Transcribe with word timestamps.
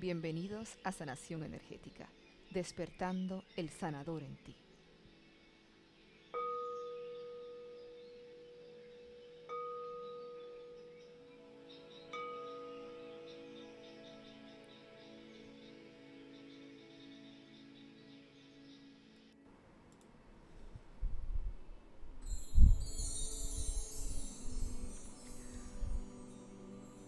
Bienvenidos 0.00 0.78
a 0.84 0.92
Sanación 0.92 1.42
Energética, 1.42 2.08
despertando 2.52 3.42
el 3.56 3.68
sanador 3.68 4.22
en 4.22 4.36
ti. 4.36 4.54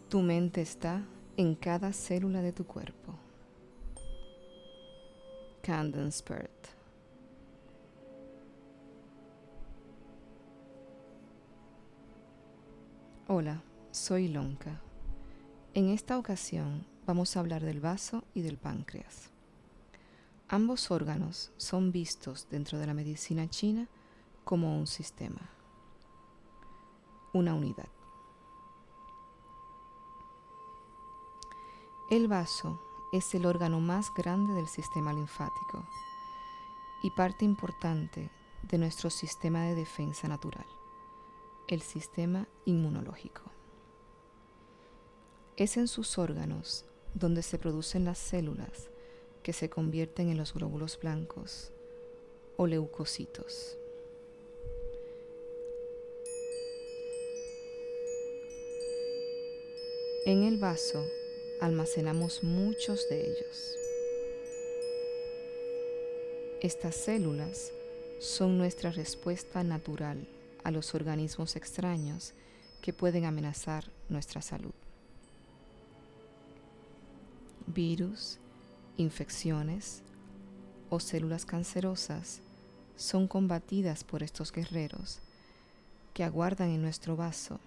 Tu 0.09 0.20
mente 0.22 0.62
está 0.62 1.04
en 1.40 1.54
cada 1.54 1.94
célula 1.94 2.42
de 2.42 2.52
tu 2.52 2.66
cuerpo. 2.66 3.14
Spirit. 6.08 6.50
Hola, 13.26 13.62
soy 13.90 14.28
Lonka. 14.28 14.82
En 15.72 15.88
esta 15.88 16.18
ocasión 16.18 16.84
vamos 17.06 17.34
a 17.34 17.40
hablar 17.40 17.64
del 17.64 17.80
vaso 17.80 18.22
y 18.34 18.42
del 18.42 18.59
páncreas. 18.59 19.30
Ambos 20.46 20.90
órganos 20.90 21.52
son 21.56 21.90
vistos 21.90 22.48
dentro 22.50 22.78
de 22.78 22.86
la 22.86 22.92
medicina 22.92 23.48
china 23.48 23.88
como 24.45 24.76
un 24.76 24.86
sistema, 24.86 25.48
una 27.32 27.54
unidad. 27.54 27.88
El 32.10 32.26
vaso 32.26 32.80
es 33.12 33.32
el 33.36 33.46
órgano 33.46 33.78
más 33.78 34.12
grande 34.12 34.52
del 34.52 34.66
sistema 34.66 35.12
linfático 35.12 35.86
y 37.04 37.10
parte 37.12 37.44
importante 37.44 38.32
de 38.64 38.78
nuestro 38.78 39.10
sistema 39.10 39.62
de 39.66 39.76
defensa 39.76 40.26
natural, 40.26 40.66
el 41.68 41.82
sistema 41.82 42.48
inmunológico. 42.64 43.42
Es 45.56 45.76
en 45.76 45.86
sus 45.86 46.18
órganos 46.18 46.84
donde 47.14 47.44
se 47.44 47.58
producen 47.58 48.04
las 48.04 48.18
células 48.18 48.90
que 49.44 49.52
se 49.52 49.70
convierten 49.70 50.30
en 50.30 50.36
los 50.36 50.52
glóbulos 50.52 50.98
blancos 50.98 51.70
o 52.56 52.66
leucocitos. 52.66 53.76
En 60.26 60.42
el 60.42 60.58
vaso 60.58 61.04
almacenamos 61.60 62.42
muchos 62.42 63.08
de 63.08 63.20
ellos. 63.20 63.74
Estas 66.62 66.94
células 66.94 67.72
son 68.19 68.58
nuestra 68.58 68.91
respuesta 68.91 69.62
natural 69.62 70.26
a 70.64 70.70
los 70.70 70.94
organismos 70.94 71.56
extraños 71.56 72.34
que 72.81 72.92
pueden 72.92 73.25
amenazar 73.25 73.84
nuestra 74.08 74.42
salud. 74.42 74.72
Virus, 77.66 78.38
infecciones 78.97 80.03
o 80.88 80.98
células 80.98 81.44
cancerosas 81.44 82.41
son 82.97 83.26
combatidas 83.28 84.04
por 84.04 84.22
estos 84.22 84.53
guerreros 84.53 85.20
que 86.12 86.25
aguardan 86.25 86.70
en 86.70 86.82
nuestro 86.82 87.16
vaso 87.16 87.60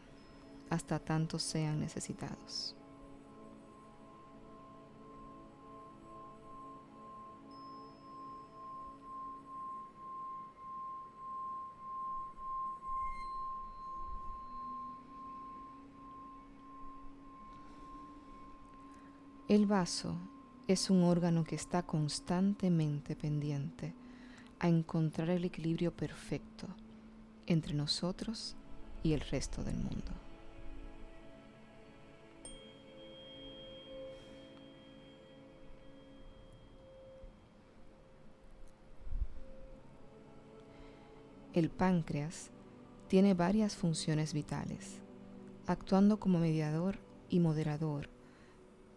hasta 0.69 0.99
tanto 0.99 1.39
sean 1.39 1.79
necesitados. 1.79 2.75
El 19.53 19.67
vaso 19.67 20.15
es 20.67 20.89
un 20.89 21.03
órgano 21.03 21.43
que 21.43 21.53
está 21.53 21.83
constantemente 21.83 23.15
pendiente 23.15 23.93
a 24.57 24.67
encontrar 24.67 25.29
el 25.29 25.45
equilibrio 25.45 25.95
perfecto 25.95 26.65
entre 27.45 27.75
nosotros 27.75 28.55
y 29.03 29.13
el 29.13 29.19
resto 29.19 29.63
del 29.63 29.75
mundo. 29.75 30.11
El 41.53 41.69
páncreas 41.69 42.49
tiene 43.07 43.35
varias 43.35 43.75
funciones 43.75 44.33
vitales, 44.33 44.99
actuando 45.67 46.19
como 46.19 46.39
mediador 46.39 46.97
y 47.29 47.37
moderador 47.37 48.09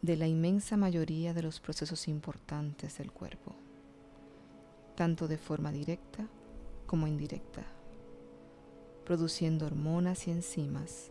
de 0.06 0.16
la 0.16 0.28
inmensa 0.28 0.76
mayoría 0.76 1.34
de 1.34 1.42
los 1.42 1.58
procesos 1.58 2.06
importantes 2.06 2.96
del 2.98 3.10
cuerpo, 3.10 3.56
tanto 4.94 5.26
de 5.26 5.36
forma 5.36 5.72
directa 5.72 6.28
como 6.86 7.08
indirecta, 7.08 7.66
produciendo 9.04 9.66
hormonas 9.66 10.28
y 10.28 10.30
enzimas 10.30 11.10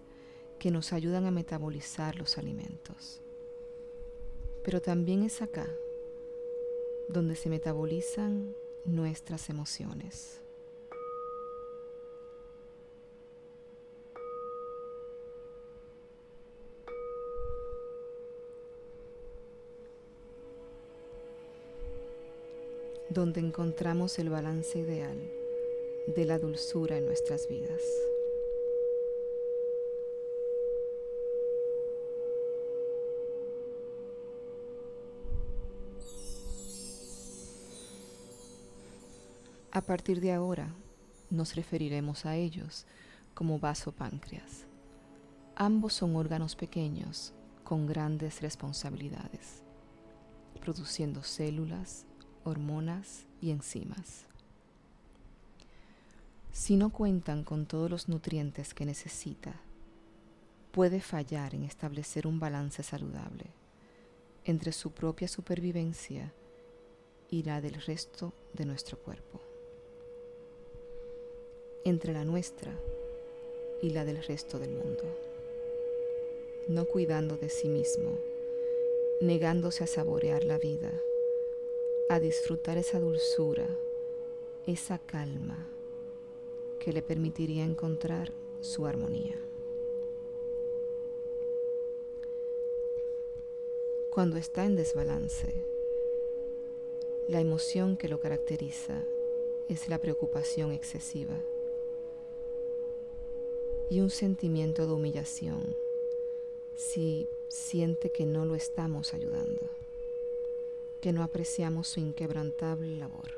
que 0.59 0.71
nos 0.71 0.93
ayudan 0.93 1.25
a 1.25 1.31
metabolizar 1.31 2.15
los 2.15 2.37
alimentos. 2.37 3.21
Pero 4.63 4.81
también 4.81 5.23
es 5.23 5.41
acá 5.41 5.67
donde 7.09 7.35
se 7.35 7.49
metabolizan 7.49 8.55
nuestras 8.85 9.49
emociones. 9.49 10.41
Donde 23.15 23.39
encontramos 23.39 24.19
el 24.19 24.29
balance 24.29 24.77
ideal 24.77 25.17
de 26.05 26.25
la 26.25 26.37
dulzura 26.37 26.97
en 26.97 27.05
nuestras 27.05 27.47
vidas. 27.47 27.81
A 39.71 39.79
partir 39.79 40.19
de 40.19 40.33
ahora 40.33 40.75
nos 41.29 41.55
referiremos 41.55 42.25
a 42.25 42.35
ellos 42.35 42.85
como 43.33 43.59
vaso 43.59 43.93
páncreas. 43.93 44.65
Ambos 45.55 45.93
son 45.93 46.17
órganos 46.17 46.57
pequeños 46.57 47.33
con 47.63 47.87
grandes 47.87 48.41
responsabilidades, 48.41 49.63
produciendo 50.59 51.23
células, 51.23 52.05
hormonas 52.45 53.25
y 53.41 53.51
enzimas. 53.51 54.25
Si 56.51 56.77
no 56.77 56.91
cuentan 56.91 57.43
con 57.43 57.65
todos 57.65 57.89
los 57.89 58.07
nutrientes 58.07 58.73
que 58.73 58.85
necesita, 58.85 59.59
puede 60.71 61.01
fallar 61.01 61.53
en 61.53 61.63
establecer 61.63 62.27
un 62.27 62.39
balance 62.39 62.81
saludable 62.83 63.45
entre 64.45 64.71
su 64.71 64.91
propia 64.91 65.27
supervivencia 65.27 66.31
y 67.29 67.43
la 67.43 67.59
del 67.59 67.81
resto 67.81 68.31
de 68.53 68.65
nuestro 68.65 68.97
cuerpo, 68.99 69.41
entre 71.83 72.13
la 72.13 72.23
nuestra 72.23 72.71
y 73.81 73.89
la 73.89 74.05
del 74.05 74.23
resto 74.23 74.59
del 74.59 74.71
mundo, 74.71 75.03
no 76.69 76.85
cuidando 76.85 77.37
de 77.37 77.49
sí 77.49 77.67
mismo, 77.67 78.17
negándose 79.21 79.83
a 79.83 79.87
saborear 79.87 80.43
la 80.43 80.59
vida 80.59 80.91
a 82.07 82.19
disfrutar 82.19 82.77
esa 82.77 82.99
dulzura, 82.99 83.67
esa 84.67 84.99
calma 84.99 85.67
que 86.79 86.93
le 86.93 87.01
permitiría 87.01 87.65
encontrar 87.65 88.31
su 88.61 88.85
armonía. 88.85 89.39
Cuando 94.11 94.37
está 94.37 94.65
en 94.65 94.75
desbalance, 94.75 95.65
la 97.27 97.41
emoción 97.41 97.97
que 97.97 98.07
lo 98.07 98.19
caracteriza 98.19 99.03
es 99.67 99.89
la 99.89 99.99
preocupación 99.99 100.71
excesiva 100.71 101.41
y 103.89 103.99
un 104.01 104.11
sentimiento 104.11 104.85
de 104.85 104.93
humillación 104.93 105.75
si 106.75 107.27
siente 107.47 108.11
que 108.11 108.27
no 108.27 108.45
lo 108.45 108.53
estamos 108.53 109.15
ayudando 109.15 109.69
que 111.01 111.13
no 111.13 111.23
apreciamos 111.23 111.87
su 111.87 111.99
inquebrantable 111.99 112.97
labor. 112.97 113.31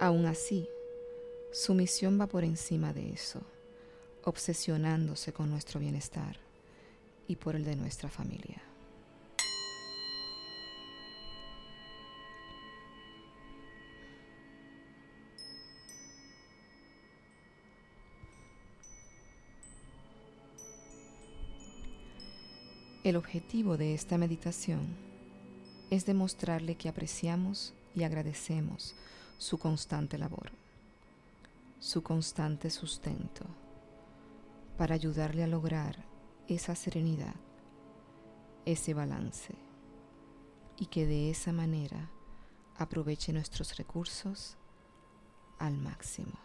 Aún 0.00 0.26
así, 0.26 0.68
su 1.50 1.74
misión 1.74 2.20
va 2.20 2.26
por 2.26 2.44
encima 2.44 2.92
de 2.92 3.10
eso, 3.10 3.40
obsesionándose 4.24 5.32
con 5.32 5.50
nuestro 5.50 5.80
bienestar 5.80 6.36
y 7.28 7.36
por 7.36 7.56
el 7.56 7.64
de 7.64 7.76
nuestra 7.76 8.08
familia. 8.08 8.62
El 23.04 23.16
objetivo 23.16 23.76
de 23.76 23.92
esta 23.92 24.16
meditación 24.16 24.96
es 25.90 26.06
demostrarle 26.06 26.76
que 26.76 26.88
apreciamos 26.88 27.74
y 27.94 28.02
agradecemos 28.02 28.94
su 29.36 29.58
constante 29.58 30.16
labor, 30.16 30.52
su 31.80 32.02
constante 32.02 32.70
sustento, 32.70 33.44
para 34.78 34.94
ayudarle 34.94 35.44
a 35.44 35.46
lograr 35.46 36.02
esa 36.48 36.74
serenidad, 36.74 37.34
ese 38.64 38.94
balance, 38.94 39.54
y 40.78 40.86
que 40.86 41.04
de 41.04 41.28
esa 41.28 41.52
manera 41.52 42.08
aproveche 42.78 43.34
nuestros 43.34 43.76
recursos 43.76 44.56
al 45.58 45.76
máximo. 45.76 46.43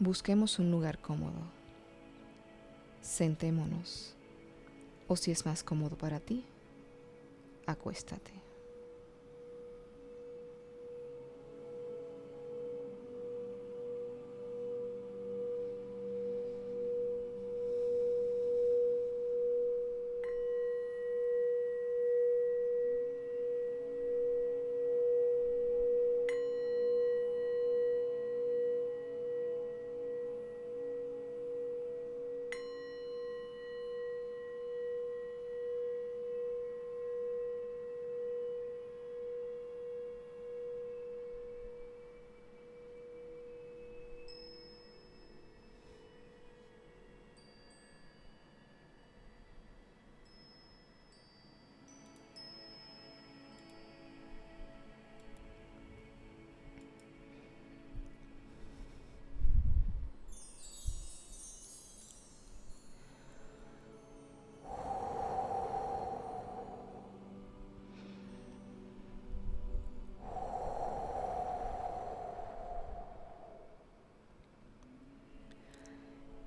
Busquemos 0.00 0.60
un 0.60 0.70
lugar 0.70 0.98
cómodo. 1.00 1.42
Sentémonos. 3.00 4.14
O 5.08 5.16
si 5.16 5.32
es 5.32 5.44
más 5.44 5.64
cómodo 5.64 5.98
para 5.98 6.20
ti, 6.20 6.44
acuéstate. 7.66 8.30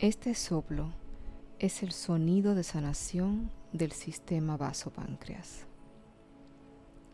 Este 0.02 0.34
soplo 0.34 0.92
es 1.60 1.84
el 1.84 1.92
sonido 1.92 2.56
de 2.56 2.64
sanación 2.64 3.52
del 3.72 3.92
sistema 3.92 4.58
vasopáncreas. 4.58 5.68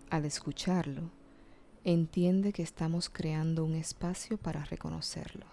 Al 0.09 0.23
escucharlo, 0.23 1.01
entiende 1.83 2.53
que 2.53 2.63
estamos 2.63 3.09
creando 3.09 3.65
un 3.65 3.75
espacio 3.75 4.37
para 4.37 4.63
reconocerlo, 4.63 5.45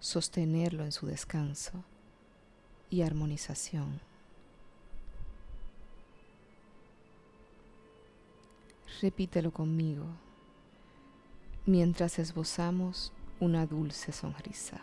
sostenerlo 0.00 0.86
en 0.86 0.92
su 0.92 1.04
descanso 1.04 1.84
y 2.88 3.02
armonización. 3.02 4.00
Repítelo 9.02 9.52
conmigo 9.52 10.06
mientras 11.66 12.18
esbozamos 12.18 13.12
una 13.38 13.66
dulce 13.66 14.12
sonrisa. 14.12 14.80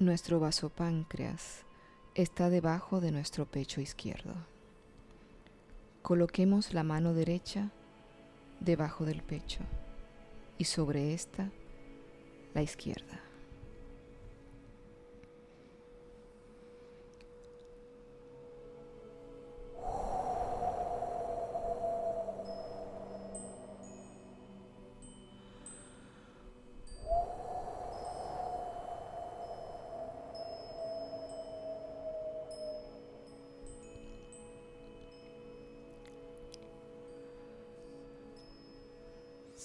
Nuestro 0.00 0.40
vasopáncreas 0.40 1.66
está 2.14 2.48
debajo 2.48 3.02
de 3.02 3.12
nuestro 3.12 3.44
pecho 3.44 3.82
izquierdo. 3.82 4.32
Coloquemos 6.00 6.72
la 6.72 6.84
mano 6.84 7.12
derecha 7.12 7.68
debajo 8.60 9.04
del 9.04 9.22
pecho 9.22 9.60
y 10.56 10.64
sobre 10.64 11.12
esta 11.12 11.50
la 12.54 12.62
izquierda. 12.62 13.20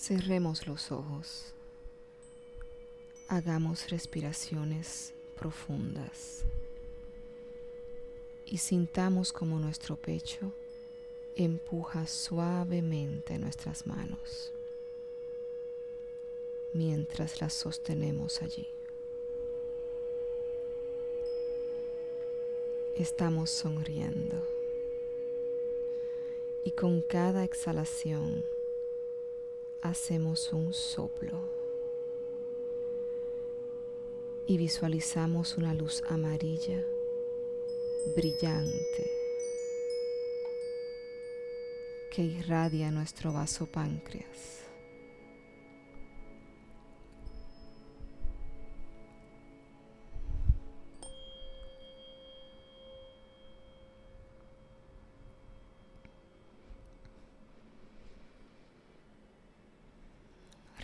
Cerremos 0.07 0.67
los 0.67 0.91
ojos. 0.91 1.51
Hagamos 3.27 3.89
respiraciones 3.89 5.15
profundas 5.35 6.43
y 8.45 8.59
sintamos 8.59 9.33
como 9.33 9.57
nuestro 9.57 9.95
pecho 9.95 10.53
empuja 11.35 12.05
suavemente 12.05 13.39
nuestras 13.39 13.87
manos 13.87 14.53
mientras 16.75 17.41
las 17.41 17.53
sostenemos 17.55 18.43
allí. 18.43 18.67
Estamos 22.95 23.49
sonriendo 23.49 24.37
y 26.63 26.69
con 26.69 27.01
cada 27.01 27.43
exhalación 27.43 28.45
hacemos 29.81 30.51
un 30.53 30.73
soplo 30.73 31.39
y 34.47 34.57
visualizamos 34.57 35.57
una 35.57 35.73
luz 35.73 36.03
amarilla 36.09 36.83
brillante 38.15 39.11
que 42.11 42.23
irradia 42.23 42.91
nuestro 42.91 43.33
vaso 43.33 43.65
páncreas. 43.65 44.64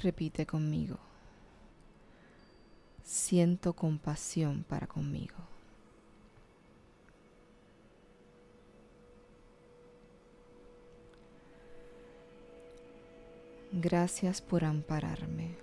Repite 0.02 0.48
conmigo. 0.48 0.98
Siento 3.04 3.74
compasión 3.74 4.64
para 4.68 4.88
conmigo. 4.88 5.36
Gracias 13.72 14.42
por 14.42 14.66
ampararme. 14.66 15.56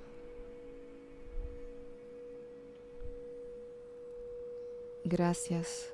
Gracias 5.05 5.93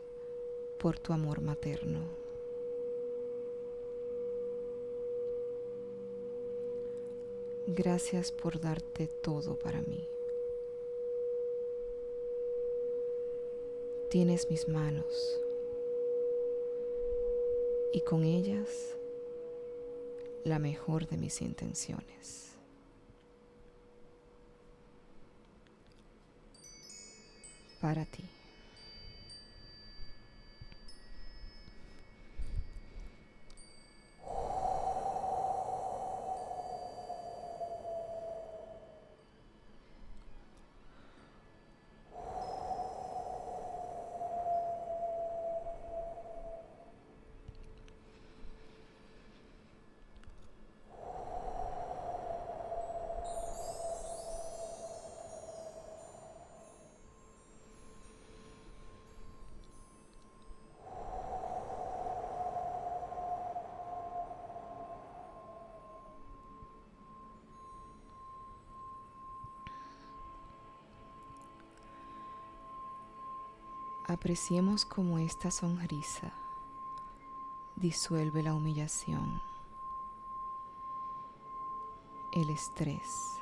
por 0.81 0.99
tu 0.99 1.15
amor 1.15 1.41
materno. 1.41 2.24
Gracias 7.67 8.31
por 8.31 8.61
darte 8.61 9.07
todo 9.09 9.59
para 9.59 9.81
mí. 9.81 10.07
Tienes 14.11 14.51
mis 14.51 14.69
manos 14.69 15.41
y 17.95 18.01
con 18.03 18.23
ellas 18.23 18.95
la 20.45 20.59
mejor 20.59 21.09
de 21.09 21.17
mis 21.17 21.41
intenciones. 21.41 22.53
Para 27.81 28.05
ti. 28.05 28.25
Apreciemos 74.07 74.85
cómo 74.85 75.19
esta 75.19 75.51
sonrisa 75.51 76.31
disuelve 77.75 78.43
la 78.43 78.55
humillación, 78.55 79.41
el 82.31 82.51
estrés, 82.51 83.39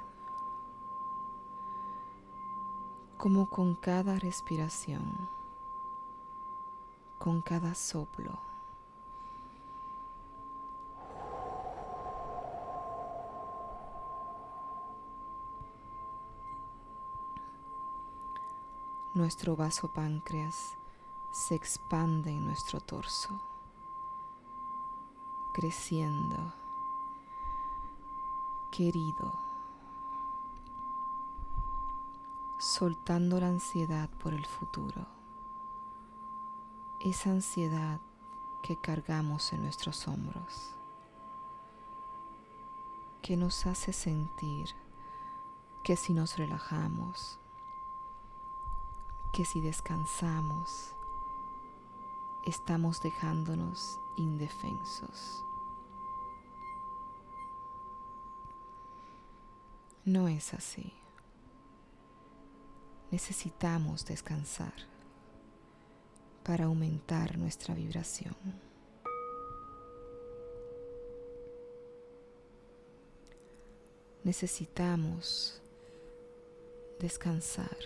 como 3.18 3.50
con 3.50 3.74
cada 3.74 4.20
respiración, 4.20 5.28
con 7.18 7.42
cada 7.42 7.74
soplo, 7.74 8.38
nuestro 19.22 19.54
vaso 19.54 19.86
páncreas 19.86 20.76
se 21.30 21.54
expande 21.54 22.32
en 22.32 22.44
nuestro 22.44 22.80
torso, 22.80 23.40
creciendo, 25.52 26.52
querido, 28.72 29.32
soltando 32.58 33.38
la 33.38 33.46
ansiedad 33.46 34.10
por 34.18 34.34
el 34.34 34.44
futuro, 34.44 35.06
esa 36.98 37.30
ansiedad 37.30 38.00
que 38.60 38.76
cargamos 38.76 39.52
en 39.52 39.62
nuestros 39.62 40.08
hombros, 40.08 40.74
que 43.22 43.36
nos 43.36 43.66
hace 43.66 43.92
sentir 43.92 44.74
que 45.84 45.94
si 45.94 46.12
nos 46.12 46.36
relajamos, 46.38 47.38
que 49.32 49.46
si 49.46 49.60
descansamos, 49.62 50.94
estamos 52.46 53.00
dejándonos 53.02 53.98
indefensos. 54.18 55.42
No 60.04 60.28
es 60.28 60.52
así. 60.52 60.92
Necesitamos 63.10 64.04
descansar 64.04 64.74
para 66.42 66.64
aumentar 66.64 67.38
nuestra 67.38 67.74
vibración. 67.74 68.36
Necesitamos 74.24 75.62
descansar 76.98 77.76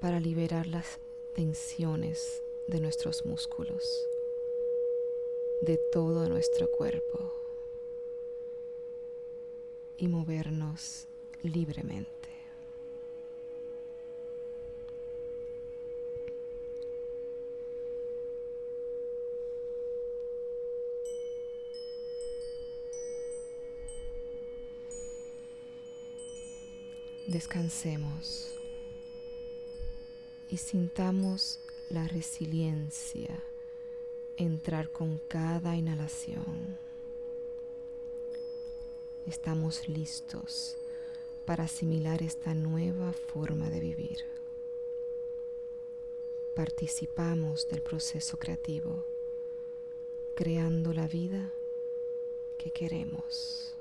para 0.00 0.20
liberar 0.20 0.66
las 0.66 1.00
tensiones 1.34 2.42
de 2.68 2.80
nuestros 2.80 3.24
músculos, 3.26 4.06
de 5.62 5.78
todo 5.92 6.28
nuestro 6.28 6.70
cuerpo 6.70 7.32
y 9.96 10.06
movernos 10.06 11.08
libremente. 11.42 12.16
Descansemos 27.26 28.58
y 30.50 30.56
sintamos 30.56 31.60
la 31.90 32.08
resiliencia 32.08 33.42
entrar 34.36 34.90
con 34.90 35.18
cada 35.28 35.76
inhalación. 35.76 36.78
Estamos 39.26 39.88
listos 39.88 40.76
para 41.44 41.64
asimilar 41.64 42.22
esta 42.22 42.54
nueva 42.54 43.12
forma 43.12 43.68
de 43.68 43.80
vivir. 43.80 44.24
Participamos 46.54 47.68
del 47.68 47.82
proceso 47.82 48.38
creativo, 48.38 49.04
creando 50.34 50.94
la 50.94 51.08
vida 51.08 51.52
que 52.58 52.70
queremos. 52.70 53.77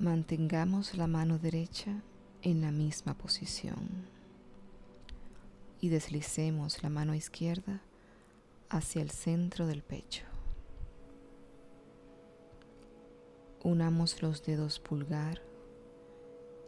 Mantengamos 0.00 0.94
la 0.94 1.06
mano 1.06 1.38
derecha 1.38 2.02
en 2.40 2.62
la 2.62 2.70
misma 2.70 3.18
posición 3.18 4.08
y 5.78 5.90
deslicemos 5.90 6.82
la 6.82 6.88
mano 6.88 7.14
izquierda 7.14 7.82
hacia 8.70 9.02
el 9.02 9.10
centro 9.10 9.66
del 9.66 9.82
pecho. 9.82 10.24
Unamos 13.62 14.22
los 14.22 14.42
dedos 14.42 14.80
pulgar, 14.80 15.42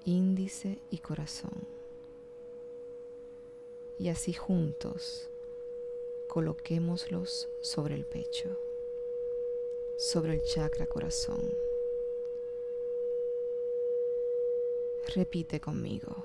índice 0.05 0.83
y 0.91 0.99
corazón. 0.99 1.67
Y 3.99 4.11
así 4.11 4.35
juntos 4.35 5.31
coloquémoslos 6.29 7.49
sobre 7.63 7.95
el 7.95 8.05
pecho, 8.05 8.55
sobre 9.97 10.35
el 10.35 10.43
chakra 10.43 10.85
corazón. 10.85 11.72
Repite 15.09 15.61
conmigo. 15.61 16.25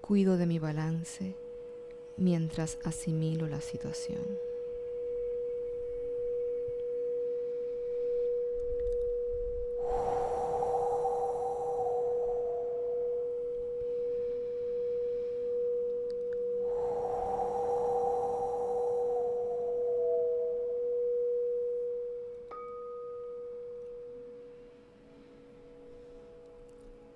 Cuido 0.00 0.36
de 0.36 0.46
mi 0.46 0.58
balance 0.58 1.34
mientras 2.16 2.78
asimilo 2.84 3.48
la 3.48 3.60
situación. 3.60 4.43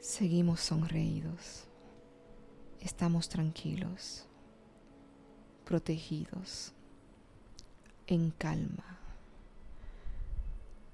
Seguimos 0.09 0.61
sonreídos. 0.61 1.65
Estamos 2.81 3.29
tranquilos, 3.29 4.25
protegidos, 5.67 6.73
en 8.07 8.31
calma. 8.31 8.99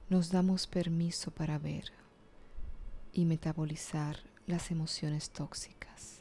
Nos 0.09 0.33
damos 0.33 0.67
permiso 0.67 1.31
para 1.31 1.61
ver 1.61 1.93
y 3.13 3.25
metabolizar 3.25 4.19
las 4.49 4.73
emociones 4.73 5.31
tóxicas. 5.31 6.19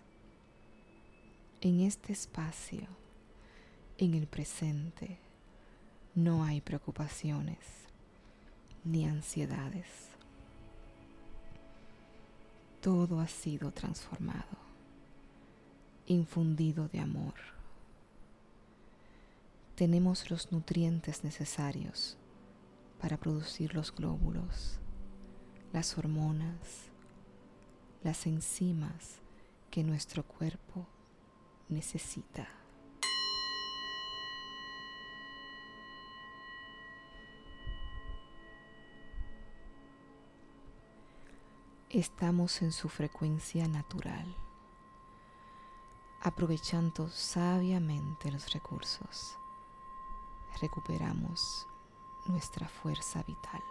En 1.62 1.80
este 1.80 2.14
espacio, 2.14 2.86
en 3.98 4.14
el 4.14 4.28
presente, 4.28 5.18
no 6.14 6.44
hay 6.44 6.62
preocupaciones 6.62 7.58
ni 8.84 9.08
ansiedades 9.08 10.13
todo 12.84 13.22
ha 13.22 13.28
sido 13.30 13.72
transformado, 13.72 14.58
infundido 16.06 16.90
de 16.90 17.00
amor. 17.00 17.34
Tenemos 19.76 20.30
los 20.30 20.52
nutrientes 20.52 21.24
necesarios 21.24 22.18
para 23.00 23.16
producir 23.16 23.74
los 23.74 23.96
glóbulos, 23.96 24.80
las 25.72 25.98
hormonas, 25.98 26.90
las 28.04 28.28
enzimas 28.28 29.22
que 29.72 29.82
nuestro 29.86 30.24
cuerpo 30.24 30.86
necesita. 31.70 32.50
Estamos 41.94 42.64
en 42.64 42.72
su 42.72 42.90
frecuencia 42.90 43.68
natural, 43.68 44.26
aprovechando 46.22 47.08
sabiamente 47.08 48.32
los 48.32 48.52
recursos. 48.52 49.38
Recuperamos 50.60 51.68
nuestra 52.26 52.68
fuerza 52.68 53.22
vital. 53.22 53.62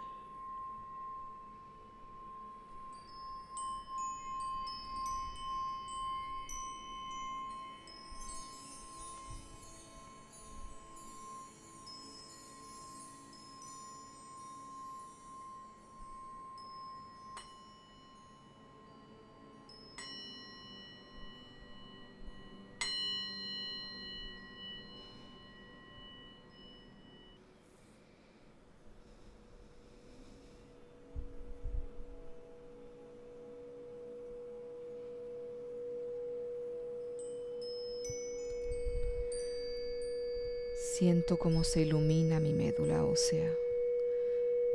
Siento 40.95 41.37
como 41.37 41.63
se 41.63 41.81
ilumina 41.81 42.39
mi 42.39 42.53
médula 42.53 43.03
ósea, 43.03 43.57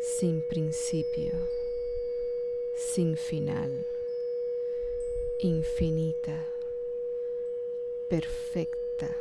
sin 0.00 0.42
principio, 0.42 1.30
sin 2.74 3.16
final, 3.16 3.86
infinita, 5.38 6.44
perfecta, 8.08 9.16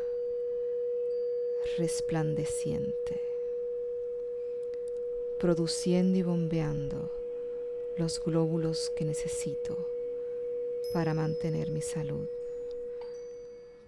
resplandeciente, 1.77 3.21
produciendo 5.37 6.17
y 6.17 6.23
bombeando 6.23 7.11
los 7.95 8.19
glóbulos 8.23 8.89
que 8.95 9.05
necesito 9.05 9.77
para 10.93 11.13
mantener 11.13 11.69
mi 11.69 11.83
salud, 11.83 12.27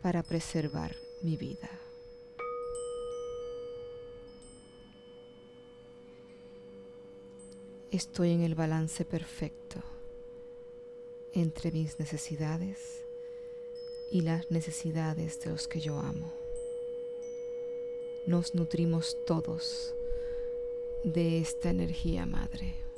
para 0.04 0.22
preservar 0.22 0.96
mi 1.24 1.38
vida. 1.38 1.89
Estoy 7.92 8.32
en 8.32 8.42
el 8.42 8.56
balance 8.56 9.06
perfecto 9.06 9.82
entre 11.34 11.72
mis 11.72 12.00
necesidades 12.00 13.06
y 14.12 14.22
las 14.22 14.50
necesidades 14.52 15.40
de 15.42 15.52
los 15.52 15.68
que 15.68 15.80
yo 15.80 16.00
amo. 16.00 16.32
Nos 18.28 18.54
nutrimos 18.54 19.18
todos 19.26 19.94
de 21.04 21.40
esta 21.40 21.70
energía 21.70 22.26
madre. 22.26 22.89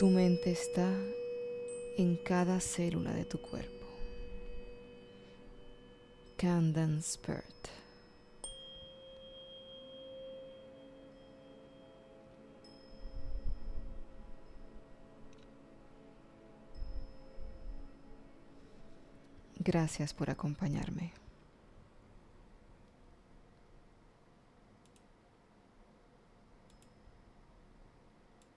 Tu 0.00 0.08
mente 0.08 0.50
está 0.50 0.90
en 1.98 2.16
cada 2.24 2.58
célula 2.58 3.12
de 3.12 3.26
tu 3.26 3.38
cuerpo. 3.38 3.86
Kandan 6.38 7.00
Spirit. 7.00 7.44
Gracias 19.58 20.14
por 20.14 20.30
acompañarme. 20.30 21.12